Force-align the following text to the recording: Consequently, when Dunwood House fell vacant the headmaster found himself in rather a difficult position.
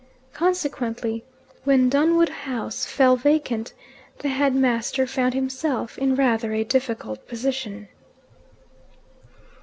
Consequently, 0.33 1.23
when 1.63 1.87
Dunwood 1.87 2.29
House 2.29 2.85
fell 2.85 3.15
vacant 3.15 3.71
the 4.17 4.29
headmaster 4.29 5.05
found 5.05 5.35
himself 5.35 5.95
in 5.95 6.15
rather 6.15 6.53
a 6.53 6.63
difficult 6.63 7.27
position. 7.27 7.87